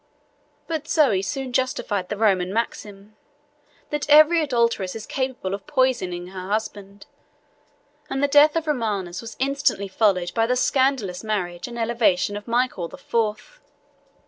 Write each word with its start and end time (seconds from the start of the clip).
But 0.65 0.87
Zoe 0.87 1.21
soon 1.21 1.53
justified 1.53 2.09
the 2.09 2.17
Roman 2.17 2.51
maxim, 2.51 3.15
that 3.91 4.09
every 4.09 4.41
adulteress 4.41 4.95
is 4.95 5.05
capable 5.05 5.53
of 5.53 5.67
poisoning 5.67 6.29
her 6.29 6.49
husband; 6.49 7.05
and 8.09 8.23
the 8.23 8.27
death 8.27 8.55
of 8.55 8.65
Romanus 8.65 9.21
was 9.21 9.35
instantly 9.37 9.87
followed 9.87 10.33
by 10.33 10.47
the 10.47 10.55
scandalous 10.55 11.23
marriage 11.23 11.67
and 11.67 11.77
elevation 11.77 12.35
of 12.35 12.47
Michael 12.47 12.87
the 12.87 12.97
Fourth. 12.97 13.59